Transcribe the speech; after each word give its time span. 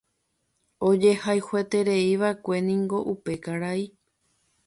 Ojehayhuetereívaʼekueniko 0.87 2.97
upe 3.13 3.33
karai. 3.43 3.81